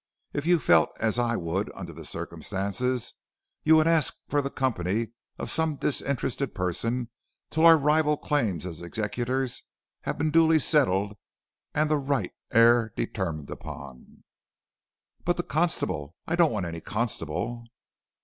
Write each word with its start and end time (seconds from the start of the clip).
If 0.33 0.47
you 0.47 0.57
felt 0.57 0.89
as 0.99 1.19
I 1.19 1.35
would 1.35 1.71
under 1.75 1.93
the 1.93 2.03
circumstances, 2.05 3.13
you 3.63 3.75
would 3.75 3.85
ask 3.85 4.15
for 4.29 4.41
the 4.41 4.49
company 4.49 5.09
of 5.37 5.51
some 5.51 5.75
disinterested 5.75 6.55
person 6.55 7.11
till 7.51 7.67
our 7.67 7.77
rival 7.77 8.17
claims 8.17 8.65
as 8.65 8.81
executors 8.81 9.61
had 10.01 10.17
been 10.17 10.31
duly 10.31 10.57
settled 10.57 11.17
and 11.75 11.87
the 11.87 11.97
right 11.99 12.33
heir 12.51 12.91
determined 12.95 13.51
upon.' 13.51 14.23
"'But 15.23 15.37
the 15.37 15.43
constable? 15.43 16.15
I 16.25 16.35
don't 16.35 16.51
want 16.51 16.65
any 16.65 16.81
constable.' 16.81 17.65